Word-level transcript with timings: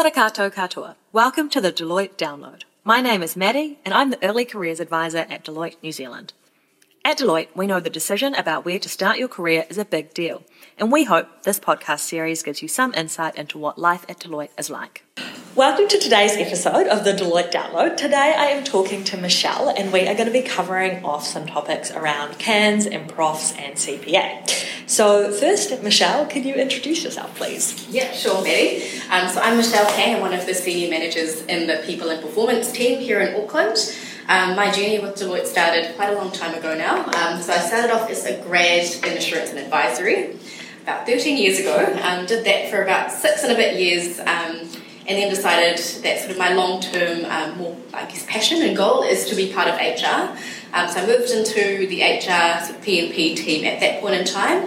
Kia 0.00 0.10
kato 0.12 0.48
katoa. 0.48 0.94
Welcome 1.12 1.50
to 1.50 1.60
the 1.60 1.72
Deloitte 1.72 2.16
Download. 2.16 2.62
My 2.84 3.00
name 3.00 3.20
is 3.20 3.36
Madi, 3.36 3.80
and 3.84 3.92
I'm 3.92 4.10
the 4.10 4.24
Early 4.24 4.44
Careers 4.44 4.78
Advisor 4.78 5.26
at 5.28 5.44
Deloitte 5.44 5.82
New 5.82 5.90
Zealand. 5.90 6.34
At 7.04 7.18
Deloitte, 7.18 7.48
we 7.54 7.66
know 7.66 7.80
the 7.80 7.90
decision 7.90 8.34
about 8.34 8.64
where 8.64 8.78
to 8.78 8.88
start 8.88 9.18
your 9.18 9.28
career 9.28 9.64
is 9.70 9.78
a 9.78 9.84
big 9.84 10.12
deal, 10.12 10.42
and 10.76 10.92
we 10.92 11.04
hope 11.04 11.44
this 11.44 11.58
podcast 11.58 12.00
series 12.00 12.42
gives 12.42 12.60
you 12.60 12.68
some 12.68 12.92
insight 12.92 13.36
into 13.36 13.56
what 13.56 13.78
life 13.78 14.04
at 14.08 14.18
Deloitte 14.18 14.50
is 14.58 14.68
like. 14.68 15.04
Welcome 15.54 15.88
to 15.88 15.98
today's 15.98 16.36
episode 16.36 16.86
of 16.88 17.04
the 17.04 17.12
Deloitte 17.12 17.50
Download. 17.50 17.96
Today 17.96 18.34
I 18.36 18.46
am 18.46 18.62
talking 18.62 19.04
to 19.04 19.16
Michelle, 19.16 19.70
and 19.70 19.92
we 19.92 20.06
are 20.06 20.14
going 20.14 20.26
to 20.26 20.32
be 20.32 20.42
covering 20.42 21.04
off 21.04 21.24
some 21.24 21.46
topics 21.46 21.90
around 21.92 22.34
CAANZ 22.34 22.92
and 22.92 23.08
profs 23.08 23.54
and 23.56 23.76
CPA. 23.76 24.66
So, 24.86 25.32
first, 25.32 25.82
Michelle, 25.82 26.26
can 26.26 26.44
you 26.44 26.54
introduce 26.54 27.04
yourself, 27.04 27.34
please? 27.36 27.88
Yeah, 27.88 28.12
sure, 28.12 28.36
Madi. 28.36 28.82
Um, 29.10 29.28
so, 29.28 29.40
I'm 29.40 29.56
Michelle 29.56 29.88
Kang, 29.92 30.16
I'm 30.16 30.20
one 30.20 30.34
of 30.34 30.46
the 30.46 30.54
senior 30.54 30.90
managers 30.90 31.42
in 31.42 31.66
the 31.66 31.82
People 31.86 32.10
and 32.10 32.20
Performance 32.20 32.70
team 32.72 33.00
here 33.00 33.20
in 33.20 33.40
Auckland. 33.40 33.76
Um, 34.28 34.54
my 34.56 34.70
journey 34.70 34.98
with 34.98 35.14
Deloitte 35.14 35.46
started 35.46 35.96
quite 35.96 36.10
a 36.10 36.14
long 36.14 36.30
time 36.30 36.54
ago 36.54 36.76
now. 36.76 37.06
Um, 37.06 37.40
so, 37.40 37.50
I 37.54 37.60
started 37.60 37.90
off 37.90 38.10
as 38.10 38.26
a 38.26 38.38
grad 38.42 38.84
in 39.06 39.16
assurance 39.16 39.50
and 39.50 39.58
advisory 39.58 40.36
about 40.82 41.06
13 41.06 41.38
years 41.38 41.58
ago. 41.58 41.98
Um, 42.02 42.26
did 42.26 42.44
that 42.44 42.70
for 42.70 42.82
about 42.82 43.10
six 43.10 43.42
and 43.42 43.52
a 43.52 43.56
bit 43.56 43.80
years 43.80 44.20
um, 44.20 44.68
and 45.06 45.16
then 45.16 45.30
decided 45.30 45.78
that 46.02 46.18
sort 46.18 46.32
of 46.32 46.36
my 46.36 46.52
long 46.52 46.82
term, 46.82 47.24
um, 47.24 47.56
more 47.56 47.76
I 47.94 48.04
guess, 48.04 48.26
passion 48.26 48.60
and 48.60 48.76
goal 48.76 49.02
is 49.02 49.30
to 49.30 49.34
be 49.34 49.50
part 49.50 49.66
of 49.66 49.76
HR. 49.76 50.36
Um, 50.74 50.90
so 50.90 51.00
I 51.00 51.06
moved 51.06 51.30
into 51.30 51.86
the 51.86 52.02
HR 52.02 52.62
sort 52.62 52.76
of 52.76 52.82
P&P 52.82 53.34
team 53.34 53.64
at 53.64 53.80
that 53.80 54.02
point 54.02 54.16
in 54.16 54.26
time, 54.26 54.64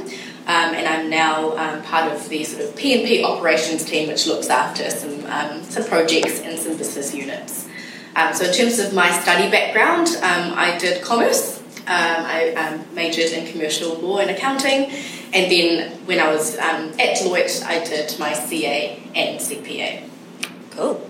um, 0.48 0.74
and 0.74 0.88
I'm 0.88 1.08
now 1.12 1.56
um, 1.56 1.84
part 1.84 2.12
of 2.12 2.28
the 2.30 2.44
sort 2.44 2.64
of 2.64 2.76
P&P 2.76 3.24
operations 3.24 3.86
team, 3.86 4.08
which 4.08 4.26
looks 4.26 4.50
after 4.50 4.90
some 4.90 5.24
um, 5.28 5.62
some 5.62 5.84
projects 5.84 6.42
and 6.42 6.58
some 6.58 6.78
business 6.78 7.14
units. 7.14 7.68
Um, 8.16 8.34
so 8.34 8.46
in 8.46 8.54
terms 8.54 8.80
of 8.80 8.94
my 8.94 9.10
study 9.12 9.50
background, 9.50 10.10
I 10.22 10.78
did 10.78 11.02
commerce. 11.02 11.62
I 11.88 12.84
majored 12.94 13.32
in 13.32 13.52
commercial 13.52 13.96
law 13.96 14.20
and 14.20 14.30
accounting, 14.30 14.92
and 15.34 15.52
then 15.52 15.92
when 16.06 16.20
I 16.20 16.32
was 16.32 16.56
at 16.56 17.18
Deloitte, 17.18 17.64
I 17.66 17.84
did 17.84 18.18
my 18.20 18.34
CA 18.34 19.02
and 19.16 19.40
CPA. 19.40 20.08
Cool. 20.72 21.06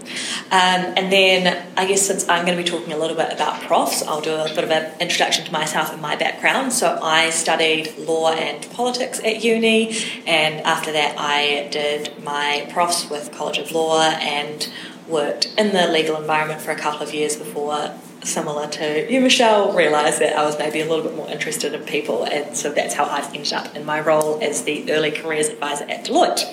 Um, 0.51 0.93
and 0.97 1.11
then 1.11 1.65
I 1.77 1.85
guess 1.85 2.01
since 2.01 2.27
I'm 2.27 2.45
going 2.45 2.57
to 2.57 2.63
be 2.63 2.67
talking 2.67 2.93
a 2.93 2.97
little 2.97 3.15
bit 3.15 3.31
about 3.31 3.61
profs, 3.61 4.01
I'll 4.01 4.19
do 4.19 4.33
a 4.33 4.49
bit 4.49 4.63
of 4.63 4.71
an 4.71 4.99
introduction 4.99 5.45
to 5.45 5.51
myself 5.51 5.93
and 5.93 6.01
my 6.01 6.15
background. 6.15 6.73
So 6.73 6.99
I 7.01 7.29
studied 7.29 7.95
law 7.99 8.31
and 8.31 8.67
politics 8.71 9.19
at 9.19 9.43
uni, 9.43 9.95
and 10.25 10.61
after 10.61 10.91
that 10.91 11.15
I 11.17 11.67
did 11.71 12.23
my 12.23 12.67
profs 12.71 13.09
with 13.09 13.31
College 13.31 13.59
of 13.59 13.71
Law 13.71 14.01
and 14.01 14.67
worked 15.11 15.53
in 15.57 15.73
the 15.73 15.87
legal 15.87 16.15
environment 16.17 16.61
for 16.61 16.71
a 16.71 16.75
couple 16.75 17.01
of 17.01 17.13
years 17.13 17.35
before 17.35 17.93
similar 18.23 18.67
to 18.67 19.11
you, 19.11 19.19
Michelle, 19.21 19.73
realised 19.73 20.19
that 20.19 20.37
I 20.37 20.45
was 20.45 20.57
maybe 20.57 20.79
a 20.81 20.85
little 20.85 21.03
bit 21.03 21.15
more 21.15 21.29
interested 21.29 21.73
in 21.73 21.83
people, 21.83 22.23
and 22.23 22.55
so 22.55 22.71
that's 22.71 22.93
how 22.93 23.05
I've 23.05 23.33
ended 23.33 23.53
up 23.53 23.75
in 23.75 23.85
my 23.85 23.99
role 23.99 24.39
as 24.41 24.63
the 24.63 24.91
early 24.91 25.11
careers 25.11 25.49
advisor 25.49 25.85
at 25.85 26.05
Deloitte. 26.05 26.45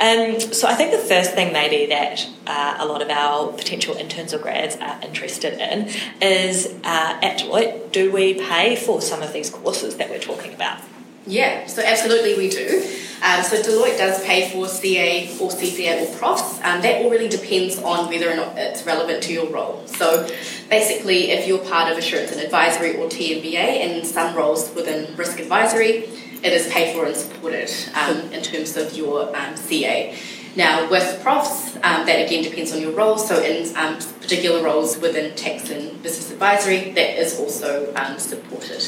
Um, 0.00 0.40
so 0.40 0.66
I 0.66 0.74
think 0.74 0.90
the 0.90 0.98
first 0.98 1.32
thing 1.32 1.52
maybe 1.52 1.86
that 1.86 2.26
uh, 2.46 2.76
a 2.80 2.86
lot 2.86 3.02
of 3.02 3.10
our 3.10 3.52
potential 3.52 3.94
interns 3.96 4.34
or 4.34 4.38
grads 4.38 4.76
are 4.76 5.00
interested 5.02 5.54
in 5.54 5.90
is 6.20 6.66
uh, 6.84 7.18
at 7.22 7.38
Deloitte, 7.38 7.92
do 7.92 8.10
we 8.10 8.34
pay 8.34 8.76
for 8.76 9.00
some 9.00 9.22
of 9.22 9.32
these 9.32 9.50
courses 9.50 9.96
that 9.96 10.10
we're 10.10 10.18
talking 10.18 10.54
about? 10.54 10.80
Yeah, 11.26 11.66
so 11.66 11.82
absolutely 11.82 12.36
we 12.36 12.50
do. 12.50 12.82
Um, 13.22 13.42
so 13.42 13.56
Deloitte 13.56 13.98
does 13.98 14.22
pay 14.24 14.50
for 14.50 14.68
CA 14.68 15.28
or 15.38 15.50
CPA 15.50 16.02
or 16.02 16.18
profs. 16.18 16.58
Um, 16.62 16.82
that 16.82 17.02
all 17.02 17.10
really 17.10 17.28
depends 17.28 17.78
on 17.78 18.08
whether 18.08 18.30
or 18.30 18.36
not 18.36 18.56
it's 18.58 18.84
relevant 18.84 19.22
to 19.24 19.32
your 19.32 19.48
role. 19.48 19.82
So 19.86 20.28
basically, 20.68 21.30
if 21.30 21.46
you're 21.46 21.64
part 21.64 21.90
of 21.90 21.98
assurance 21.98 22.32
and 22.32 22.40
advisory 22.40 22.96
or 22.96 23.08
TMBA 23.08 23.56
and 23.56 24.06
some 24.06 24.36
roles 24.36 24.74
within 24.74 25.16
risk 25.16 25.38
advisory, 25.40 26.08
it 26.42 26.52
is 26.52 26.68
paid 26.68 26.94
for 26.94 27.06
and 27.06 27.16
supported 27.16 27.70
um, 27.94 28.32
in 28.32 28.42
terms 28.42 28.76
of 28.76 28.94
your 28.94 29.34
um, 29.34 29.56
CA. 29.56 30.16
Now, 30.56 30.88
with 30.88 31.20
profs, 31.22 31.74
um, 31.76 32.06
that 32.06 32.26
again 32.26 32.44
depends 32.44 32.72
on 32.72 32.80
your 32.80 32.92
role. 32.92 33.18
So, 33.18 33.42
in 33.42 33.74
um, 33.76 33.96
particular 34.20 34.62
roles 34.62 34.98
within 34.98 35.34
tax 35.34 35.70
and 35.70 36.00
business 36.02 36.30
advisory, 36.30 36.92
that 36.92 37.18
is 37.18 37.40
also 37.40 37.92
supported. 38.18 38.86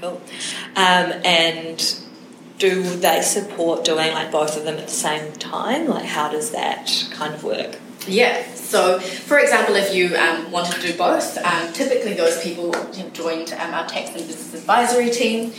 Cool. 0.00 0.20
and 0.76 2.03
do 2.58 2.82
they 2.82 3.20
support 3.22 3.84
doing 3.84 4.12
like 4.12 4.30
both 4.30 4.56
of 4.56 4.64
them 4.64 4.76
at 4.76 4.86
the 4.86 4.92
same 4.92 5.32
time? 5.32 5.88
Like, 5.88 6.04
how 6.04 6.28
does 6.28 6.50
that 6.52 7.08
kind 7.12 7.34
of 7.34 7.42
work? 7.42 7.76
Yeah. 8.06 8.44
So, 8.54 9.00
for 9.00 9.38
example, 9.38 9.76
if 9.76 9.94
you 9.94 10.16
um, 10.16 10.50
wanted 10.50 10.74
to 10.80 10.92
do 10.92 10.96
both, 10.96 11.38
um, 11.38 11.72
typically 11.72 12.14
those 12.14 12.42
people 12.42 12.72
have 12.72 13.12
joined 13.12 13.52
um, 13.52 13.74
our 13.74 13.86
tax 13.86 14.10
and 14.10 14.26
business 14.26 14.54
advisory 14.54 15.10
team. 15.10 15.52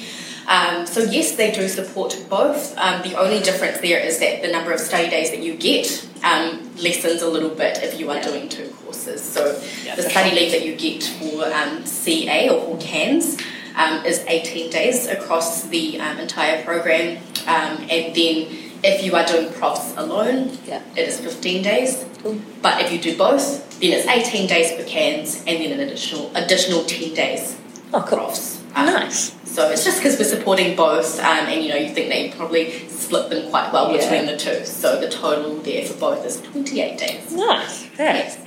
Um, 0.47 0.85
so, 0.85 1.01
yes, 1.01 1.35
they 1.35 1.51
do 1.51 1.67
support 1.67 2.23
both. 2.29 2.77
Um, 2.77 3.01
the 3.01 3.15
only 3.15 3.39
difference 3.41 3.79
there 3.79 3.99
is 3.99 4.19
that 4.19 4.43
the 4.43 4.49
number 4.49 4.71
of 4.71 4.79
study 4.79 5.09
days 5.09 5.31
that 5.31 5.39
you 5.39 5.55
get 5.55 6.07
um, 6.23 6.75
lessens 6.75 7.23
a 7.23 7.29
little 7.29 7.49
bit 7.49 7.81
if 7.81 7.99
you 7.99 8.09
are 8.11 8.17
yeah. 8.17 8.23
doing 8.23 8.49
two 8.49 8.69
courses. 8.83 9.23
So, 9.23 9.59
yeah, 9.83 9.95
the 9.95 10.03
study 10.03 10.35
leave 10.35 10.51
that 10.51 10.63
you 10.63 10.75
get 10.75 11.03
for 11.03 11.85
CA 11.85 12.49
or 12.49 12.61
for 12.61 12.81
CAANZ 12.81 13.41
um, 13.75 14.05
is 14.05 14.23
18 14.27 14.71
days 14.71 15.07
across 15.07 15.67
the 15.67 15.99
um, 15.99 16.19
entire 16.19 16.63
program. 16.63 17.17
Um, 17.47 17.77
and 17.89 18.15
then 18.15 18.47
if 18.83 19.03
you 19.03 19.15
are 19.15 19.25
doing 19.25 19.51
profs 19.53 19.95
alone, 19.97 20.57
yeah. 20.65 20.81
it 20.95 21.07
is 21.07 21.19
15 21.19 21.63
days. 21.63 22.05
Cool. 22.21 22.39
But 22.61 22.81
if 22.81 22.91
you 22.91 22.99
do 22.99 23.17
both, 23.17 23.79
then 23.79 23.91
it's 23.91 24.07
18 24.07 24.47
days 24.47 24.71
for 24.71 24.83
CAANZ 24.83 25.39
and 25.47 25.63
then 25.63 25.79
an 25.79 25.79
additional 25.79 26.31
additional 26.35 26.83
10 26.85 27.13
days 27.13 27.57
oh, 27.93 28.05
cool. 28.07 28.17
profs. 28.17 28.63
Um, 28.75 28.85
nice. 28.87 29.33
So 29.45 29.69
it's 29.69 29.85
just 29.85 29.99
because 29.99 30.19
we're 30.19 30.25
supporting 30.25 30.75
both, 30.75 31.17
um, 31.19 31.47
and 31.47 31.63
you 31.63 31.69
know, 31.69 31.77
you 31.77 31.93
think 31.93 32.09
they 32.09 32.29
probably 32.35 32.89
split 32.89 33.29
them 33.29 33.49
quite 33.49 33.71
well 33.71 33.89
yeah. 33.89 33.99
between 33.99 34.25
the 34.25 34.35
two. 34.35 34.65
So 34.65 34.99
the 34.99 35.09
total 35.09 35.55
there 35.59 35.85
for 35.85 35.97
both 35.97 36.25
is 36.25 36.41
28 36.41 36.97
days. 36.97 37.31
Nice. 37.31 37.89
Yes. 37.97 38.37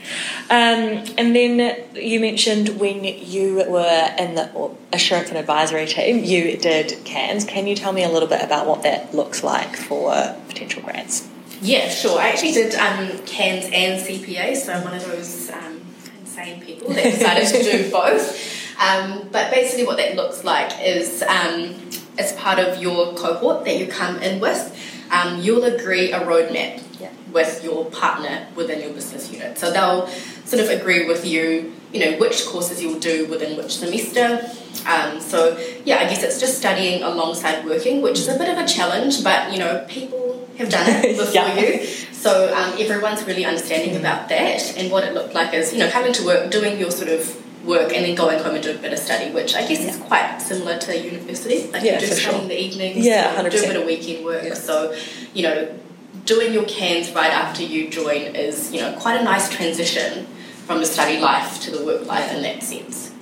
Um, 0.51 1.15
and 1.17 1.35
then 1.35 1.83
you 1.95 2.21
mentioned 2.21 2.79
when 2.79 3.05
you 3.05 3.65
were 3.69 4.15
in 4.19 4.35
the 4.35 4.71
assurance 4.93 5.31
and 5.31 5.39
advisory 5.39 5.87
team, 5.87 6.23
you 6.25 6.59
did 6.59 6.89
CAANZ. 7.07 7.49
Can 7.49 7.67
you 7.67 7.75
tell 7.75 7.93
me 7.93 8.05
a 8.05 8.11
little 8.11 8.29
bit 8.29 8.43
about 8.43 8.67
what 8.67 8.83
that 8.83 9.15
looks 9.15 9.43
like 9.43 9.77
for 9.77 10.13
potential 10.49 10.83
grads? 10.83 11.27
Yeah, 11.63 11.89
sure. 11.89 12.21
I 12.21 12.29
actually 12.29 12.53
did 12.53 12.75
um, 12.75 13.09
CAANZ 13.25 13.73
and 13.73 14.01
CPA, 14.07 14.57
so 14.57 14.75
I'm 14.75 14.85
one 14.85 14.95
of 14.95 15.05
those 15.07 15.51
um, 15.51 15.81
insane 16.21 16.61
people 16.61 16.91
that 16.91 17.03
decided 17.03 17.49
to 17.49 17.63
do 17.63 17.91
both. 17.91 18.68
Um, 18.79 19.29
but 19.33 19.51
basically, 19.51 19.87
what 19.87 19.97
that 19.97 20.15
looks 20.15 20.45
like 20.45 20.73
is 20.81 21.23
um, 21.23 21.75
as 22.19 22.33
part 22.35 22.59
of 22.59 22.81
your 22.81 23.15
cohort 23.15 23.65
that 23.65 23.77
you 23.79 23.87
come 23.87 24.17
in 24.23 24.41
with, 24.41 24.75
um, 25.11 25.41
you'll 25.41 25.65
agree 25.65 26.13
a 26.13 26.21
roadmap 26.21 26.83
yeah. 27.01 27.11
with 27.33 27.65
your 27.65 27.87
partner 27.87 28.47
within 28.55 28.81
your 28.81 28.93
business 28.93 29.33
unit. 29.33 29.59
So 29.59 29.73
they'll 29.73 30.07
sort 30.45 30.63
of 30.63 30.71
agree 30.71 31.07
with 31.07 31.25
you, 31.25 31.75
you 31.93 32.01
know, 32.01 32.19
which 32.19 32.47
courses 32.47 32.83
you'll 32.83 33.01
do 33.01 33.27
within 33.27 33.57
which 33.57 33.77
semester. 33.77 34.49
Um, 34.87 35.21
so 35.21 35.59
yeah, 35.85 35.97
I 35.97 36.05
guess 36.05 36.23
it's 36.23 36.39
just 36.39 36.59
studying 36.59 37.03
alongside 37.03 37.65
working, 37.65 38.03
which 38.03 38.19
is 38.19 38.29
a 38.29 38.39
bit 38.39 38.49
of 38.49 38.59
a 38.59 38.67
challenge, 38.67 39.25
but 39.25 39.53
you 39.53 39.59
know, 39.59 39.85
people 39.89 40.49
have 40.59 40.69
done 40.69 40.89
it 40.89 41.03
before 41.19 41.35
yeah. 41.35 41.59
you. 41.59 41.85
So 41.85 42.53
um, 42.55 42.75
everyone's 42.79 43.25
really 43.25 43.45
understanding 43.45 43.97
about 43.97 44.29
that. 44.29 44.77
And 44.77 44.91
what 44.91 45.05
it 45.05 45.15
looked 45.15 45.35
like 45.35 45.55
is, 45.55 45.73
you 45.73 45.79
know, 45.79 45.91
coming 45.91 46.13
to 46.15 46.25
work, 46.25 46.51
doing 46.51 46.79
your 46.79 46.91
sort 46.91 47.11
of 47.11 47.45
work 47.69 47.93
and 47.93 48.05
then 48.05 48.15
going 48.15 48.39
home 48.43 48.55
and 48.55 48.65
do 48.65 48.71
a 48.71 48.79
bit 48.79 48.93
of 48.93 48.99
study, 48.99 49.31
which 49.31 49.55
I 49.55 49.67
guess 49.67 49.81
yeah. 49.81 49.91
is 49.91 49.97
quite 49.99 50.39
similar 50.39 50.79
to 50.79 50.99
university. 50.99 51.71
Like 51.71 51.85
yeah, 51.85 51.95
you 51.95 52.01
do 52.01 52.07
study 52.07 52.21
sure. 52.21 52.43
in 52.43 52.49
the 52.49 52.61
evenings, 52.61 53.05
yeah, 53.05 53.37
100%. 53.37 53.51
do 53.51 53.59
a 53.59 53.67
bit 53.69 53.77
of 53.77 53.85
weekend 53.85 54.25
work. 54.25 54.45
Yeah. 54.45 54.55
So, 54.55 54.97
you 55.35 55.43
know, 55.43 55.79
doing 56.25 56.53
your 56.53 56.65
CAANZ 56.65 57.15
right 57.15 57.33
after 57.33 57.63
you 57.63 57.89
join 57.89 58.23
is, 58.35 58.73
you 58.73 58.81
know, 58.81 58.97
quite 58.99 59.21
a 59.21 59.25
nice 59.25 59.49
transition 59.51 60.27
from 60.67 60.81
the 60.81 60.87
study 60.87 61.19
life 61.19 61.61
to 61.63 61.71
the 61.71 61.85
work 61.85 62.07
life 62.07 62.33
in 62.33 62.43
that 62.43 62.63
sense. 62.63 63.13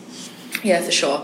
Yeah, 0.62 0.80
for 0.80 0.90
sure. 0.90 1.18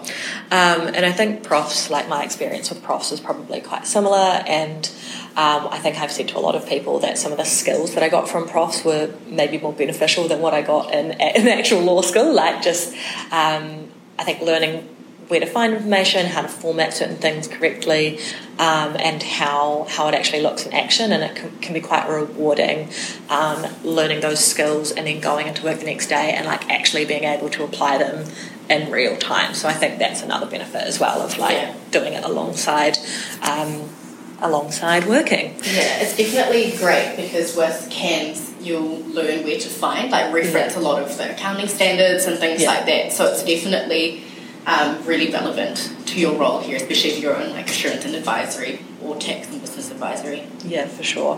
Um, 0.50 0.88
and 0.94 1.04
I 1.04 1.12
think 1.12 1.42
profs, 1.42 1.90
like 1.90 2.08
my 2.08 2.24
experience 2.24 2.70
with 2.70 2.82
profs, 2.82 3.10
is 3.10 3.20
probably 3.20 3.60
quite 3.60 3.86
similar. 3.86 4.42
And 4.46 4.88
um, 5.34 5.68
I 5.70 5.78
think 5.78 5.98
I've 5.98 6.12
said 6.12 6.28
to 6.28 6.38
a 6.38 6.40
lot 6.40 6.54
of 6.54 6.66
people 6.66 6.98
that 7.00 7.16
some 7.16 7.32
of 7.32 7.38
the 7.38 7.44
skills 7.44 7.94
that 7.94 8.02
I 8.02 8.08
got 8.08 8.28
from 8.28 8.46
profs 8.46 8.84
were 8.84 9.14
maybe 9.26 9.58
more 9.58 9.72
beneficial 9.72 10.28
than 10.28 10.40
what 10.40 10.52
I 10.52 10.60
got 10.60 10.92
in, 10.92 11.12
in 11.20 11.48
actual 11.48 11.80
law 11.80 12.02
school. 12.02 12.34
Like 12.34 12.62
just, 12.62 12.92
um, 13.30 13.88
I 14.18 14.24
think 14.24 14.42
learning 14.42 14.88
where 15.28 15.40
to 15.40 15.46
find 15.46 15.72
information, 15.72 16.26
how 16.26 16.42
to 16.42 16.48
format 16.48 16.92
certain 16.92 17.16
things 17.16 17.48
correctly, 17.48 18.18
um, 18.58 18.94
and 18.98 19.22
how 19.22 19.86
how 19.88 20.06
it 20.08 20.14
actually 20.14 20.42
looks 20.42 20.66
in 20.66 20.74
action. 20.74 21.12
And 21.12 21.22
it 21.24 21.34
can, 21.34 21.58
can 21.60 21.72
be 21.72 21.80
quite 21.80 22.06
rewarding 22.06 22.90
um, 23.30 23.64
learning 23.82 24.20
those 24.20 24.44
skills 24.44 24.92
and 24.92 25.06
then 25.06 25.20
going 25.20 25.46
into 25.46 25.64
work 25.64 25.78
the 25.78 25.86
next 25.86 26.08
day 26.08 26.32
and 26.32 26.44
like 26.44 26.68
actually 26.68 27.06
being 27.06 27.24
able 27.24 27.48
to 27.48 27.64
apply 27.64 27.96
them 27.96 28.30
in 28.68 28.90
real 28.90 29.16
time. 29.16 29.54
So 29.54 29.68
I 29.68 29.72
think 29.72 29.98
that's 29.98 30.22
another 30.22 30.46
benefit 30.46 30.82
as 30.82 31.00
well 31.00 31.22
of 31.22 31.38
like 31.38 31.56
yeah. 31.56 31.74
doing 31.90 32.12
it 32.12 32.24
alongside 32.24 32.98
um, 33.40 33.88
alongside 34.42 35.06
working. 35.06 35.54
Yeah, 35.64 36.00
it's 36.02 36.16
definitely 36.16 36.76
great 36.78 37.14
because 37.16 37.56
with 37.56 37.88
CAANZ 37.90 38.50
you'll 38.62 38.98
learn 39.08 39.42
where 39.44 39.58
to 39.58 39.68
find, 39.68 40.10
like 40.10 40.32
reference 40.32 40.74
Yeah. 40.74 40.80
a 40.80 40.82
lot 40.82 41.02
of 41.02 41.16
the 41.18 41.32
accounting 41.32 41.68
standards 41.68 42.26
and 42.26 42.38
things 42.38 42.62
Yeah. 42.62 42.68
like 42.70 42.86
that. 42.86 43.12
So 43.12 43.26
it's 43.26 43.42
definitely 43.42 44.22
um, 44.66 45.04
really 45.04 45.28
relevant 45.32 45.90
to 46.06 46.20
your 46.20 46.34
role 46.34 46.60
here, 46.60 46.76
especially 46.76 47.10
if 47.10 47.18
you're 47.20 47.34
in 47.40 47.50
like 47.52 47.68
assurance 47.68 48.04
and 48.04 48.14
advisory 48.14 48.78
or 49.02 49.16
tax 49.16 49.48
and 49.48 49.60
business 49.60 49.90
advisory. 49.90 50.44
Yeah, 50.64 50.86
for 50.86 51.02
sure. 51.02 51.34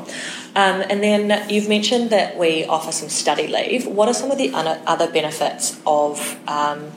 Um, 0.54 0.82
and 0.90 1.02
then 1.02 1.48
you've 1.48 1.68
mentioned 1.68 2.10
that 2.10 2.36
we 2.36 2.66
offer 2.66 2.92
some 2.92 3.08
study 3.08 3.46
leave. 3.46 3.86
What 3.86 4.08
are 4.08 4.14
some 4.14 4.30
of 4.30 4.36
the 4.36 4.52
other 4.54 5.10
benefits 5.10 5.80
of 5.86 6.36
um, 6.46 6.92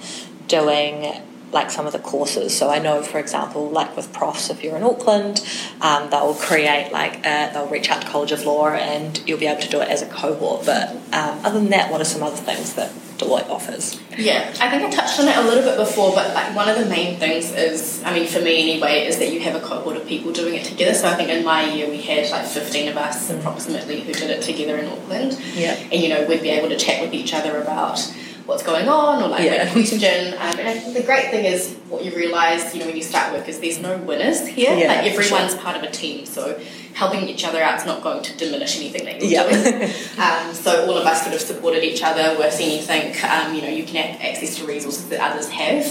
doing 0.49 1.13
like 1.51 1.71
some 1.71 1.85
of 1.85 1.93
the 1.93 1.99
courses? 1.99 2.57
So 2.57 2.69
I 2.69 2.79
know, 2.79 3.01
for 3.01 3.19
example, 3.19 3.69
like 3.69 3.95
with 3.95 4.11
profs, 4.13 4.49
if 4.49 4.63
you're 4.63 4.77
in 4.77 4.83
Auckland, 4.83 5.45
um, 5.81 6.09
they'll 6.09 6.35
create 6.35 6.91
like 6.91 7.25
a, 7.25 7.51
they'll 7.53 7.67
reach 7.67 7.89
out 7.89 8.01
to 8.01 8.07
College 8.07 8.31
of 8.31 8.45
Law 8.45 8.69
and 8.69 9.21
you'll 9.27 9.39
be 9.39 9.47
able 9.47 9.61
to 9.61 9.69
do 9.69 9.81
it 9.81 9.89
as 9.89 10.01
a 10.01 10.07
cohort. 10.07 10.65
But 10.65 10.91
um, 11.13 11.39
other 11.43 11.59
than 11.59 11.69
that, 11.69 11.91
what 11.91 12.01
are 12.01 12.05
some 12.05 12.23
other 12.23 12.35
things 12.35 12.73
that 12.75 12.91
Deloitte 13.17 13.49
offers? 13.49 13.99
Yeah, 14.17 14.53
I 14.59 14.69
think 14.69 14.83
I 14.83 14.89
touched 14.89 15.19
on 15.19 15.27
it 15.27 15.37
a 15.37 15.41
little 15.41 15.63
bit 15.63 15.77
before, 15.77 16.13
but 16.13 16.33
like 16.33 16.55
one 16.55 16.69
of 16.69 16.77
the 16.77 16.85
main 16.85 17.17
things 17.17 17.51
is, 17.51 18.03
I 18.03 18.13
mean, 18.13 18.27
for 18.27 18.39
me 18.41 18.71
anyway, 18.71 19.05
is 19.05 19.19
that 19.19 19.31
you 19.31 19.39
have 19.41 19.55
a 19.55 19.65
cohort 19.65 19.97
of 19.97 20.05
people 20.07 20.31
doing 20.31 20.55
it 20.55 20.65
together. 20.65 20.93
So 20.93 21.07
I 21.07 21.15
think 21.15 21.29
in 21.29 21.43
my 21.43 21.63
year 21.73 21.89
we 21.89 22.01
had 22.01 22.29
like 22.29 22.45
15 22.45 22.89
of 22.89 22.97
us 22.97 23.29
approximately 23.29 24.01
who 24.01 24.13
did 24.13 24.29
it 24.29 24.41
together 24.41 24.77
in 24.77 24.87
Auckland. 24.87 25.39
Yeah. 25.53 25.73
And 25.91 25.93
you 25.93 26.09
know, 26.09 26.25
we'd 26.25 26.41
be 26.41 26.49
able 26.49 26.69
to 26.69 26.77
chat 26.77 27.01
with 27.01 27.13
each 27.13 27.33
other 27.33 27.61
about 27.61 27.99
what's 28.47 28.63
going 28.63 28.87
on 28.87 29.21
or 29.21 29.27
like 29.27 29.43
Yeah. 29.43 29.69
question. 29.71 30.33
Um, 30.35 30.57
and 30.59 30.95
the 30.95 31.03
great 31.03 31.29
thing 31.31 31.45
is 31.45 31.75
what 31.89 32.03
you 32.03 32.15
realise, 32.15 32.73
you 32.73 32.79
know, 32.79 32.87
when 32.87 32.95
you 32.95 33.03
start 33.03 33.33
work 33.33 33.47
is 33.49 33.59
there's 33.59 33.79
no 33.79 33.97
winners 33.97 34.47
here. 34.47 34.73
Yeah, 34.73 34.87
like 34.87 35.05
everyone's 35.11 35.53
part 35.55 35.75
of 35.75 35.83
a 35.83 35.91
team, 35.91 36.25
so 36.25 36.57
helping 36.93 37.27
each 37.27 37.45
other 37.45 37.61
out 37.61 37.77
is 37.79 37.85
not 37.85 38.01
going 38.01 38.23
to 38.23 38.35
diminish 38.37 38.77
anything 38.79 39.03
that 39.05 39.21
you're 39.21 39.31
Yeah. 39.31 39.43
doing. 39.49 39.91
Um, 40.17 40.53
so 40.53 40.87
all 40.87 40.97
of 40.97 41.05
us 41.05 41.21
sort 41.23 41.35
of 41.35 41.41
supported 41.41 41.83
each 41.83 42.01
other 42.01 42.35
with 42.39 42.55
anything. 42.59 43.13
Um, 43.29 43.53
you 43.53 43.61
know, 43.61 43.69
you 43.69 43.83
can 43.83 43.97
have 44.03 44.21
access 44.21 44.55
to 44.57 44.65
resources 44.65 45.07
that 45.09 45.19
others 45.19 45.49
have. 45.49 45.85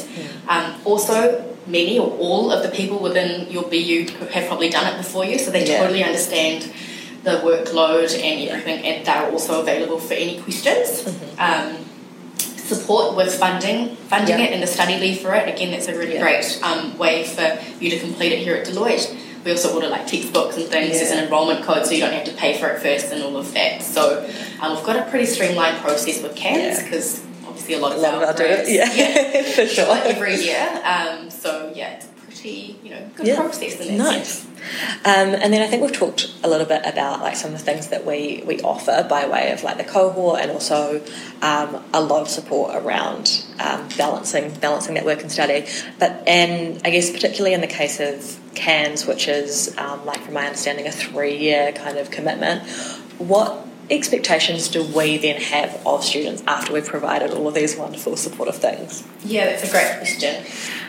Um, 0.49 0.75
also, 0.85 1.45
many 1.67 1.99
or 1.99 2.09
all 2.19 2.51
of 2.51 2.63
the 2.63 2.71
people 2.71 2.99
within 2.99 3.51
your 3.51 3.65
BU 3.65 4.07
have 4.33 4.47
probably 4.49 4.71
done 4.71 4.87
it 4.93 4.97
before 4.97 5.25
you, 5.27 5.39
so 5.39 5.51
they 5.51 5.65
Yeah. 5.67 5.79
totally 5.81 6.03
understand 6.03 6.73
the 7.23 7.33
workload 7.49 8.15
and 8.19 8.49
everything, 8.49 8.85
and 8.85 9.05
they're 9.07 9.31
also 9.31 9.61
available 9.61 9.99
for 9.99 10.15
any 10.15 10.39
questions. 10.41 11.07
Um, 11.39 11.77
support 12.67 13.17
with 13.17 13.33
funding, 13.35 13.97
funding 14.09 14.39
Yeah. 14.39 14.47
it 14.47 14.53
and 14.53 14.63
the 14.63 14.67
study 14.67 14.99
leave 14.99 15.21
for 15.21 15.35
it. 15.35 15.49
Again, 15.49 15.71
that's 15.71 15.89
a 15.89 15.97
really 15.97 16.15
Yeah. 16.15 16.21
great 16.23 16.59
um, 16.63 16.97
way 16.99 17.25
for 17.25 17.59
you 17.81 17.91
to 17.91 17.99
complete 17.99 18.33
it 18.33 18.41
here 18.41 18.57
at 18.57 18.67
Deloitte. 18.67 19.15
We 19.45 19.53
also 19.53 19.73
order 19.75 19.89
like 19.89 20.07
textbooks 20.09 20.57
and 20.57 20.67
things. 20.67 20.99
There's 20.99 21.13
an 21.13 21.23
enrolment 21.25 21.65
code, 21.65 21.87
so 21.87 21.93
you 21.93 22.01
don't 22.01 22.13
have 22.13 22.25
to 22.25 22.33
pay 22.33 22.59
for 22.59 22.67
it 22.69 22.83
first 22.83 23.13
and 23.13 23.23
all 23.23 23.37
of 23.37 23.53
that. 23.55 23.83
So 23.83 24.29
um, 24.61 24.75
we've 24.75 24.85
got 24.85 24.97
a 24.97 25.09
pretty 25.09 25.27
streamlined 25.27 25.79
process 25.83 26.21
with 26.23 26.37
Yeah. 26.43 26.83
because 26.83 27.21
obviously 27.47 27.75
a 27.75 27.79
lot 27.79 27.93
of 27.93 27.99
A 27.99 28.01
lot 28.03 28.15
our 28.15 28.23
of 28.25 28.29
our 28.31 28.35
do 28.35 28.43
it, 28.45 28.65
grads- 28.67 28.73
yeah, 28.73 29.43
for 29.55 29.67
sure. 29.67 29.97
every 30.05 30.35
year. 30.35 30.69
Um, 30.85 31.31
so 31.31 31.73
yeah, 31.77 32.01
pretty 32.41 32.79
you 32.83 32.91
know 32.91 33.11
good 33.17 33.27
Yeah. 33.27 33.37
process 33.37 33.79
Nice. 33.91 34.45
Um, 35.05 35.35
and 35.35 35.53
then 35.53 35.63
I 35.63 35.67
think 35.67 35.83
we've 35.83 35.93
talked 35.93 36.33
a 36.43 36.49
little 36.49 36.67
bit 36.67 36.83
about 36.85 37.21
like 37.21 37.37
some 37.37 37.53
of 37.53 37.59
the 37.59 37.65
things 37.65 37.89
that 37.89 38.05
we, 38.05 38.43
we 38.47 38.61
offer 38.63 39.07
by 39.09 39.27
way 39.29 39.53
of 39.53 39.63
like 39.63 39.77
the 39.77 39.85
cohort 39.85 40.41
and 40.41 40.51
also 40.51 41.03
um, 41.43 41.85
a 41.93 42.01
lot 42.01 42.23
of 42.23 42.29
support 42.29 42.75
around 42.75 43.45
um, 43.61 43.89
balancing 43.97 44.53
balancing 44.55 44.95
that 44.95 45.05
work 45.05 45.21
and 45.21 45.31
study. 45.31 45.67
But 45.99 46.27
and 46.27 46.81
I 46.85 46.91
guess 46.91 47.11
particularly 47.11 47.55
in 47.55 47.61
the 47.61 47.67
case 47.67 48.01
of 48.01 48.41
CAANZ, 48.55 49.07
which 49.07 49.29
is 49.29 49.77
um, 49.79 50.05
like 50.05 50.21
from 50.21 50.35
my 50.35 50.47
understanding 50.47 50.87
a 50.87 50.93
three 50.93 51.37
year 51.37 51.73
kind 51.73 51.99
of 51.99 52.11
commitment, 52.11 52.69
what 53.19 53.67
expectations 53.91 54.69
do 54.69 54.83
we 54.83 55.17
then 55.17 55.41
have 55.41 55.81
of 55.87 56.03
students 56.03 56.43
after 56.47 56.73
we've 56.73 56.87
provided 56.87 57.31
all 57.31 57.47
of 57.47 57.55
these 57.55 57.77
wonderful 57.77 58.17
supportive 58.17 58.57
things? 58.57 59.07
Yeah, 59.25 59.47
that's 59.47 59.69
a 59.69 59.71
great 59.71 59.97
question. 59.99 60.45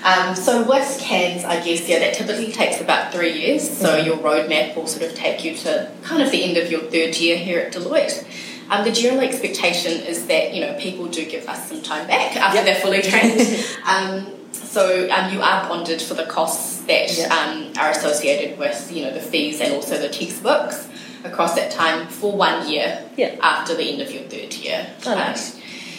Um, 0.07 0.35
so 0.35 0.63
with 0.63 0.87
CAANZ, 1.01 1.43
I 1.43 1.59
guess, 1.59 1.87
yeah, 1.89 1.99
that 1.99 2.13
typically 2.13 2.51
takes 2.51 2.79
about 2.79 3.11
three 3.11 3.33
years. 3.41 3.69
So 3.69 3.89
Mhm. 3.99 4.05
your 4.05 4.17
roadmap 4.17 4.75
will 4.75 4.87
sort 4.87 5.03
of 5.03 5.13
take 5.15 5.43
you 5.43 5.53
to 5.57 5.89
kind 6.03 6.21
of 6.21 6.31
the 6.31 6.43
end 6.45 6.55
of 6.55 6.71
your 6.71 6.81
third 6.81 7.17
year 7.17 7.35
here 7.37 7.59
at 7.59 7.73
Deloitte. 7.73 8.23
Um, 8.69 8.85
the 8.85 8.91
general 8.91 9.21
expectation 9.21 10.01
is 10.05 10.27
that, 10.27 10.53
you 10.53 10.61
know, 10.61 10.73
people 10.79 11.05
do 11.07 11.25
give 11.25 11.47
us 11.49 11.67
some 11.67 11.81
time 11.81 12.07
back 12.07 12.35
after 12.37 12.57
Yep. 12.57 12.65
they're 12.65 12.75
fully 12.85 13.01
trained. 13.01 13.65
um, 13.85 14.27
so 14.53 15.09
um, 15.09 15.33
you 15.33 15.41
are 15.41 15.67
bonded 15.67 16.01
for 16.01 16.13
the 16.13 16.25
costs 16.25 16.77
that 16.87 17.11
Yep. 17.17 17.31
um, 17.31 17.73
are 17.77 17.91
associated 17.91 18.57
with, 18.57 18.89
you 18.91 19.03
know, 19.03 19.11
the 19.11 19.19
fees 19.21 19.59
and 19.61 19.73
also 19.73 19.97
the 19.97 20.09
textbooks 20.09 20.85
across 21.25 21.55
that 21.55 21.71
time 21.71 22.07
for 22.07 22.31
one 22.31 22.69
year 22.69 22.99
Yeah. 23.17 23.31
after 23.41 23.73
the 23.75 23.91
end 23.91 24.01
of 24.01 24.11
your 24.11 24.23
third 24.23 24.53
year. 24.53 24.85
Oh, 25.05 25.15
nice. 25.15 25.53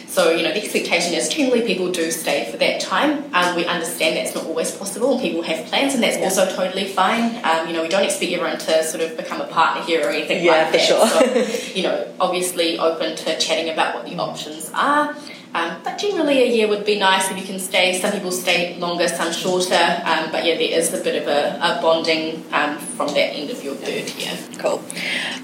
So, 0.09 0.31
you 0.31 0.43
know, 0.43 0.53
the 0.53 0.63
expectation 0.65 1.13
is 1.15 1.29
generally 1.29 1.63
people 1.63 1.93
do 1.93 2.11
stay 2.11 2.51
for 2.51 2.57
that 2.57 2.81
time. 2.81 3.25
Um, 3.35 3.55
we 3.55 3.67
understand 3.67 4.17
that's 4.17 4.35
not 4.35 4.47
always 4.47 4.71
possible 4.71 5.13
and 5.13 5.21
people 5.21 5.43
have 5.43 5.67
plans 5.67 5.95
and 5.95 6.03
that's 6.03 6.17
Yeah. 6.17 6.25
also 6.25 6.47
totally 6.51 6.87
fine. 6.87 7.39
Um, 7.45 7.67
you 7.69 7.75
know, 7.75 7.83
we 7.83 7.89
don't 7.89 8.05
expect 8.05 8.33
everyone 8.33 8.59
to 8.59 8.83
sort 8.85 9.03
of 9.05 9.17
become 9.19 9.41
a 9.43 9.47
partner 9.47 9.83
here 9.85 10.07
or 10.07 10.11
anything 10.11 10.43
Yeah, 10.45 10.53
like 10.53 10.67
for 10.69 10.73
that. 10.79 10.81
sure. 10.81 11.07
So, 11.07 11.73
you 11.77 11.83
know, 11.83 12.09
obviously 12.19 12.79
open 12.79 13.17
to 13.17 13.39
chatting 13.39 13.69
about 13.71 13.95
what 13.95 14.07
the 14.07 14.17
options 14.17 14.71
are. 14.75 15.15
Um, 15.55 15.77
but 15.85 15.97
generally, 15.99 16.43
a 16.43 16.47
year 16.47 16.69
would 16.69 16.85
be 16.85 16.99
nice 16.99 17.31
if 17.31 17.37
you 17.39 17.45
can 17.45 17.59
stay. 17.59 17.99
Some 17.99 18.13
people 18.13 18.31
stay 18.33 18.77
longer, 18.79 19.09
some 19.09 19.33
shorter. 19.33 20.03
Um, 20.05 20.31
but 20.31 20.45
yeah, 20.45 20.57
there 20.57 20.79
is 20.79 20.93
a 20.93 21.03
bit 21.03 21.21
of 21.23 21.29
a, 21.29 21.59
a 21.63 21.81
bonding 21.83 22.45
um, 22.53 22.77
from 22.79 23.09
that 23.09 23.35
end 23.35 23.51
of 23.51 23.63
your 23.65 23.75
third 23.75 24.09
year. 24.19 24.37
Cool. 24.59 24.83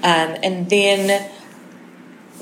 Um, 0.03 0.35
and 0.43 0.69
then 0.69 1.29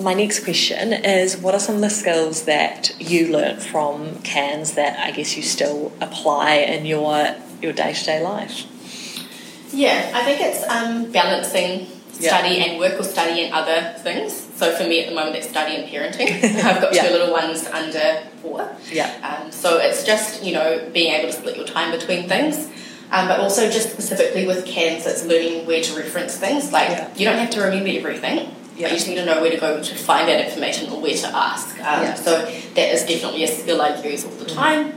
my 0.01 0.13
next 0.13 0.43
question 0.43 0.91
is 0.93 1.37
what 1.37 1.53
are 1.53 1.59
some 1.59 1.75
of 1.75 1.81
the 1.81 1.89
skills 1.89 2.45
that 2.45 2.91
you 2.99 3.27
learnt 3.31 3.61
from 3.61 4.15
CAANZ 4.23 4.75
that 4.75 4.99
I 4.99 5.11
guess 5.11 5.37
you 5.37 5.43
still 5.43 5.91
apply 6.01 6.55
in 6.55 6.85
your 6.85 7.35
your 7.61 7.73
day 7.73 7.93
to 7.93 8.03
day 8.05 8.21
life? 8.23 8.65
Yeah, 9.73 10.11
I 10.13 10.23
think 10.23 10.41
it's 10.41 10.63
um, 10.67 11.11
balancing 11.11 11.87
Yeah. 12.19 12.29
study 12.37 12.57
and 12.59 12.79
work 12.79 12.99
or 12.99 13.03
study 13.03 13.43
and 13.43 13.53
other 13.53 13.95
things. 14.03 14.47
So 14.55 14.71
for 14.75 14.83
me 14.83 15.01
at 15.03 15.09
the 15.09 15.15
moment, 15.15 15.35
it's 15.35 15.49
study 15.49 15.75
and 15.75 15.89
parenting. 15.89 16.43
I've 16.63 16.79
got 16.81 16.93
Yeah. 16.93 17.07
two 17.07 17.13
little 17.13 17.31
ones 17.31 17.65
under 17.67 18.21
four. 18.41 18.69
Yeah. 18.91 19.09
Um, 19.23 19.51
so 19.51 19.77
it's 19.79 20.03
just, 20.03 20.43
you 20.43 20.53
know, 20.53 20.89
being 20.93 21.13
able 21.13 21.27
to 21.31 21.33
split 21.33 21.57
your 21.57 21.65
time 21.65 21.91
between 21.91 22.27
things. 22.29 22.67
Um, 23.11 23.27
but 23.27 23.39
also 23.39 23.69
just 23.69 23.91
specifically 23.91 24.45
with 24.47 24.65
CAANZ, 24.65 25.05
it's 25.07 25.23
learning 25.25 25.65
where 25.65 25.81
to 25.81 25.95
reference 25.95 26.35
things. 26.37 26.71
Like, 26.71 26.89
Yeah. 26.89 27.07
you 27.15 27.25
don't 27.25 27.37
have 27.39 27.49
to 27.51 27.61
remember 27.61 27.89
everything. 27.89 28.55
Yeah. 28.75 28.87
You 28.89 28.95
just 28.95 29.07
need 29.07 29.15
to 29.15 29.25
know 29.25 29.41
where 29.41 29.51
to 29.51 29.57
go 29.57 29.81
to 29.81 29.95
find 29.95 30.27
that 30.27 30.43
information 30.45 30.91
or 30.91 30.99
where 31.01 31.15
to 31.15 31.27
ask. 31.27 31.75
Um, 31.79 32.03
Yeah. 32.03 32.13
So 32.15 32.31
that 32.41 32.93
is 32.93 33.03
definitely 33.03 33.43
a 33.43 33.47
skill 33.47 33.81
I 33.81 33.95
use 34.01 34.25
all 34.25 34.31
the 34.31 34.45
time. 34.45 34.93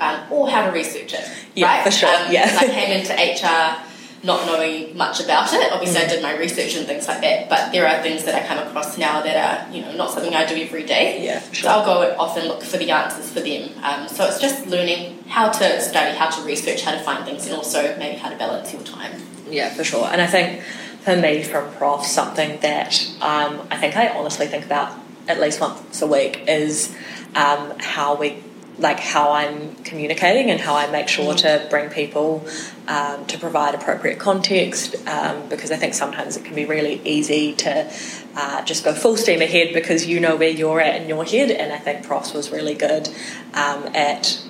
Um, 0.00 0.20
or 0.30 0.48
how 0.48 0.64
to 0.66 0.70
research 0.72 1.12
it. 1.12 1.28
Yeah, 1.54 1.66
right? 1.74 1.84
for 1.84 1.90
sure, 1.90 2.08
Um, 2.08 2.30
yeah. 2.30 2.56
I 2.60 2.66
came 2.66 2.90
into 2.92 3.12
HR 3.12 3.82
not 4.24 4.46
knowing 4.46 4.96
much 4.96 5.20
about 5.20 5.52
it. 5.52 5.72
Obviously, 5.72 6.00
Mm. 6.00 6.04
I 6.04 6.08
did 6.08 6.22
my 6.22 6.34
research 6.36 6.74
and 6.76 6.86
things 6.86 7.06
like 7.06 7.20
that, 7.20 7.48
but 7.48 7.70
there 7.72 7.86
are 7.86 8.02
things 8.02 8.24
that 8.24 8.34
I 8.34 8.46
come 8.46 8.58
across 8.58 8.96
now 8.98 9.20
that 9.22 9.36
are, 9.36 9.72
you 9.74 9.80
know, 9.82 9.92
not 9.92 10.10
something 10.12 10.34
I 10.34 10.44
do 10.44 10.56
every 10.60 10.82
day. 10.84 11.20
Yeah, 11.24 11.38
for 11.40 11.54
So. 11.54 11.68
I'll 11.68 11.84
go 11.84 11.92
off 12.18 12.36
and 12.36 12.48
often 12.48 12.48
look 12.48 12.62
for 12.64 12.78
the 12.78 12.90
answers 12.90 13.30
for 13.30 13.40
them. 13.40 13.70
Um, 13.82 14.08
so 14.08 14.24
it's 14.26 14.40
just 14.40 14.66
learning 14.66 15.22
how 15.28 15.50
to 15.50 15.80
study, 15.80 16.16
how 16.16 16.30
to 16.30 16.42
research, 16.42 16.82
how 16.82 16.92
to 16.92 16.98
find 17.00 17.24
things, 17.24 17.46
and 17.46 17.54
also 17.54 17.94
maybe 17.98 18.16
how 18.18 18.28
to 18.30 18.36
balance 18.36 18.72
your 18.72 18.82
time. 18.82 19.12
Yeah, 19.50 19.70
for 19.74 19.84
sure. 19.84 20.08
And 20.10 20.20
I 20.20 20.26
think 20.26 20.62
for 21.08 21.16
me, 21.16 21.42
from 21.42 21.72
prof, 21.76 22.04
something 22.04 22.60
that 22.60 23.10
um, 23.22 23.66
I 23.70 23.78
think 23.78 23.96
I 23.96 24.08
honestly 24.08 24.46
think 24.46 24.66
about 24.66 24.92
at 25.26 25.40
least 25.40 25.58
once 25.58 26.02
a 26.02 26.06
week 26.06 26.44
is 26.46 26.94
um, 27.34 27.72
how 27.78 28.16
we, 28.16 28.42
like 28.78 29.00
how 29.00 29.32
I'm 29.32 29.74
communicating 29.84 30.50
and 30.50 30.60
how 30.60 30.74
I 30.74 30.90
make 30.90 31.08
sure 31.08 31.32
to 31.32 31.66
bring 31.70 31.88
people 31.88 32.46
um, 32.88 33.24
to 33.24 33.38
provide 33.38 33.74
appropriate 33.74 34.18
context. 34.18 34.96
Um, 35.08 35.48
because 35.48 35.70
I 35.70 35.76
think 35.76 35.94
sometimes 35.94 36.36
it 36.36 36.44
can 36.44 36.54
be 36.54 36.66
really 36.66 37.00
easy 37.06 37.54
to 37.54 37.90
uh, 38.36 38.62
just 38.66 38.84
go 38.84 38.92
full 38.92 39.16
steam 39.16 39.40
ahead 39.40 39.72
because 39.72 40.06
you 40.06 40.20
know 40.20 40.36
where 40.36 40.50
you're 40.50 40.82
at 40.82 41.00
in 41.00 41.08
your 41.08 41.24
head. 41.24 41.50
And 41.50 41.72
I 41.72 41.78
think 41.78 42.04
profs 42.04 42.34
was 42.34 42.50
really 42.50 42.74
good 42.74 43.08
um, 43.54 43.88
at 43.94 44.42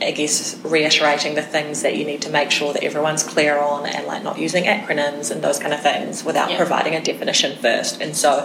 I 0.00 0.12
guess 0.12 0.56
reiterating 0.64 1.34
the 1.34 1.42
things 1.42 1.82
that 1.82 1.96
you 1.96 2.04
need 2.04 2.22
to 2.22 2.30
make 2.30 2.50
sure 2.50 2.72
that 2.72 2.84
everyone's 2.84 3.22
clear 3.24 3.58
on 3.58 3.84
and 3.86 4.06
like 4.06 4.22
not 4.22 4.38
using 4.38 4.64
acronyms 4.64 5.30
and 5.30 5.42
those 5.42 5.58
kind 5.58 5.74
of 5.74 5.80
things 5.82 6.24
without 6.24 6.50
Yeah. 6.50 6.56
providing 6.56 6.94
a 6.94 7.00
definition 7.02 7.56
first. 7.58 8.00
And 8.00 8.16
so 8.16 8.44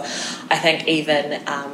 I 0.50 0.58
think 0.58 0.88
even 0.88 1.46
um, 1.46 1.72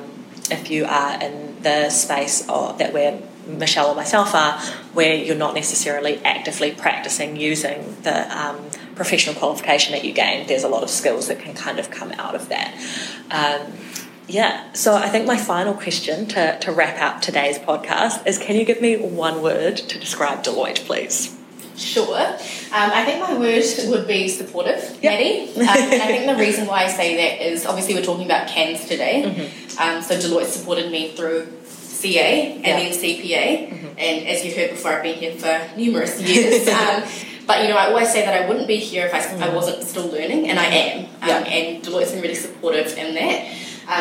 if 0.51 0.71
you 0.71 0.85
are 0.85 1.21
in 1.23 1.63
the 1.63 1.89
space 1.91 2.49
or 2.49 2.75
that 2.75 2.93
where 2.93 3.21
Michelle 3.47 3.89
or 3.89 3.95
myself 3.95 4.35
are, 4.35 4.61
where 4.93 5.15
you're 5.15 5.35
not 5.37 5.55
necessarily 5.55 6.21
actively 6.25 6.71
practicing 6.73 7.37
using 7.37 7.97
the 8.03 8.39
um, 8.39 8.59
professional 8.95 9.35
qualification 9.35 9.93
that 9.93 10.05
you 10.05 10.13
gain, 10.13 10.47
there's 10.47 10.63
a 10.63 10.69
lot 10.69 10.83
of 10.83 10.91
skills 10.91 11.29
that 11.29 11.39
can 11.41 11.55
kind 11.55 11.79
of 11.79 11.91
come 11.91 12.13
out 12.13 12.35
of 12.35 12.49
that. 12.51 12.75
Um, 13.31 13.73
yeah, 14.31 14.73
so 14.73 14.95
I 14.95 15.09
think 15.09 15.27
my 15.27 15.37
final 15.37 15.75
question 15.75 16.27
to, 16.29 16.59
to 16.61 16.73
wrap 16.73 17.01
up 17.03 17.21
today's 17.21 17.59
podcast 17.59 18.27
is 18.27 18.39
can 18.39 18.57
you 18.57 18.65
give 18.65 18.81
me 18.81 18.97
one 18.97 19.43
word 19.43 19.77
to 19.77 19.99
describe 19.99 20.43
Deloitte, 20.45 20.87
please? 20.87 21.37
Sure. 21.77 22.17
Um, 22.17 22.37
I 22.73 23.05
think 23.05 23.21
my 23.21 23.39
word 23.39 23.65
would 23.89 24.07
be 24.07 24.29
supportive, 24.29 24.99
Yep. 25.03 25.13
Madi. 25.13 25.51
Um, 25.61 25.93
and 25.93 26.03
I 26.03 26.07
think 26.07 26.27
the 26.27 26.37
reason 26.37 26.67
why 26.67 26.85
I 26.85 26.89
say 26.89 27.17
that 27.17 27.47
is 27.47 27.65
obviously 27.67 27.95
we're 27.95 28.05
talking 28.05 28.27
about 28.27 28.49
CAANZ 28.49 28.87
today. 28.87 29.23
Mm-hmm. 29.25 29.81
Um, 29.83 30.03
so 30.03 30.15
Deloitte 30.17 30.47
supported 30.47 30.93
me 30.93 31.13
through 31.17 31.49
CA 31.65 32.53
and 32.57 32.65
Yeah. 32.65 32.77
then 32.79 32.93
CPA. 32.93 33.71
Mm-hmm. 33.73 33.87
And 33.99 34.29
as 34.29 34.45
you 34.45 34.55
heard 34.55 34.71
before, 34.71 34.93
I've 34.93 35.03
been 35.03 35.17
here 35.17 35.33
for 35.33 35.77
numerous 35.77 36.21
years. 36.21 36.69
um, 36.81 37.03
but 37.47 37.63
you 37.63 37.69
know, 37.69 37.77
I 37.77 37.87
always 37.87 38.13
say 38.13 38.25
that 38.25 38.43
I 38.43 38.47
wouldn't 38.47 38.69
be 38.69 38.77
here 38.77 39.07
if 39.07 39.15
I, 39.15 39.47
I 39.47 39.55
wasn't 39.55 39.83
still 39.83 40.07
learning, 40.07 40.49
and 40.49 40.59
I 40.61 40.67
am. 40.67 41.05
Um, 41.05 41.11
Mm-hmm. 41.21 41.45
And 41.47 41.83
Deloitte's 41.85 42.13
been 42.13 42.23
really 42.23 42.35
supportive 42.35 42.97
in 42.97 43.15
that. 43.15 43.40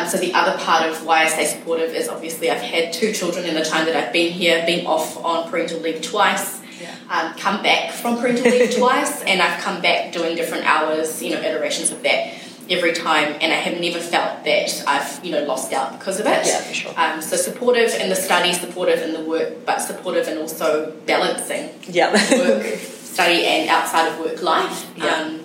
Um, 0.00 0.08
so 0.08 0.16
the 0.18 0.32
other 0.34 0.56
part 0.58 0.88
of 0.88 1.04
why 1.04 1.24
I 1.24 1.28
say 1.28 1.44
supportive 1.46 1.90
is 1.94 2.08
obviously 2.08 2.50
I've 2.50 2.62
had 2.62 2.92
two 2.92 3.12
children 3.12 3.44
in 3.44 3.54
the 3.54 3.64
time 3.64 3.84
that 3.86 3.96
I've 3.96 4.12
been 4.12 4.32
here, 4.32 4.64
been 4.66 4.86
off 4.86 5.16
on 5.22 5.48
parental 5.50 5.80
leave 5.80 6.00
twice, 6.02 6.60
Yeah. 6.80 6.94
um, 7.10 7.34
come 7.34 7.62
back 7.62 7.92
from 7.92 8.18
parental 8.18 8.50
leave 8.50 8.74
twice, 8.78 9.22
and 9.24 9.42
I've 9.42 9.60
come 9.60 9.82
back 9.82 10.12
doing 10.12 10.36
different 10.36 10.64
hours, 10.64 11.22
you 11.22 11.30
know, 11.34 11.40
iterations 11.40 11.90
of 11.90 12.02
that 12.04 12.34
every 12.70 12.92
time, 12.92 13.34
and 13.40 13.52
I 13.52 13.56
have 13.56 13.80
never 13.80 13.98
felt 13.98 14.44
that 14.44 14.84
I've, 14.86 15.24
you 15.24 15.32
know, 15.32 15.44
lost 15.44 15.72
out 15.72 15.98
because 15.98 16.20
of 16.20 16.26
it. 16.26 16.46
Yeah, 16.46 16.60
for 16.60 16.74
sure. 16.74 16.94
Um, 16.96 17.20
so 17.20 17.36
supportive 17.36 17.92
in 17.94 18.08
the 18.08 18.16
study, 18.16 18.52
supportive 18.52 19.02
in 19.02 19.12
the 19.12 19.20
work, 19.20 19.66
but 19.66 19.78
supportive 19.80 20.28
and 20.28 20.38
also 20.38 20.92
balancing 21.04 21.70
Yeah. 21.88 22.12
work, 22.12 22.64
study, 23.02 23.44
and 23.44 23.68
outside 23.68 24.06
of 24.08 24.18
work 24.20 24.40
life. 24.40 24.88
Yeah. 24.96 25.06
Um, 25.06 25.40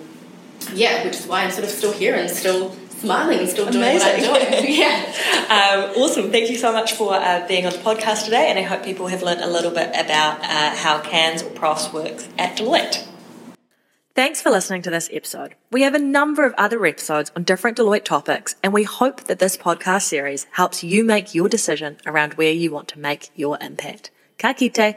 yeah, 0.72 1.04
which 1.04 1.16
is 1.16 1.26
why 1.26 1.42
I'm 1.42 1.50
sort 1.50 1.64
of 1.64 1.70
still 1.70 1.92
here 1.92 2.14
and 2.14 2.30
still 2.30 2.74
smiling 2.98 3.40
and 3.40 3.48
still 3.48 3.66
doing 3.70 3.76
Amazing. 3.84 4.30
what 4.30 4.42
I'm 4.42 4.62
doing. 4.62 4.74
yeah. 4.78 5.12
Um, 5.48 6.02
awesome. 6.02 6.30
Thank 6.30 6.50
you 6.50 6.56
so 6.56 6.72
much 6.72 6.92
for 6.92 7.14
uh, 7.14 7.46
being 7.46 7.66
on 7.66 7.72
the 7.72 7.78
podcast 7.78 8.24
today, 8.24 8.48
and 8.48 8.58
I 8.58 8.62
hope 8.62 8.82
people 8.82 9.06
have 9.08 9.22
learned 9.22 9.40
a 9.40 9.46
little 9.50 9.70
bit 9.70 9.88
about 9.90 10.40
uh, 10.42 10.74
how 10.74 11.00
CAANZ 11.00 11.44
or 11.46 11.50
PROFs 11.50 11.92
works 11.92 12.28
at 12.38 12.56
Deloitte. 12.56 13.06
Thanks 14.14 14.40
for 14.40 14.48
listening 14.50 14.80
to 14.82 14.90
this 14.90 15.10
episode. 15.12 15.56
We 15.70 15.82
have 15.82 15.92
a 15.94 15.98
number 15.98 16.46
of 16.46 16.54
other 16.56 16.84
episodes 16.86 17.30
on 17.36 17.42
different 17.42 17.76
Deloitte 17.76 18.04
topics, 18.04 18.56
and 18.62 18.72
we 18.72 18.84
hope 18.84 19.24
that 19.24 19.38
this 19.38 19.58
podcast 19.58 20.02
series 20.02 20.46
helps 20.52 20.82
you 20.82 21.04
make 21.04 21.34
your 21.34 21.50
decision 21.50 21.98
around 22.06 22.34
where 22.34 22.52
you 22.52 22.70
want 22.70 22.88
to 22.88 22.98
make 22.98 23.28
your 23.36 23.58
impact. 23.60 24.10
Ka 24.38 24.54
kite. 24.54 24.96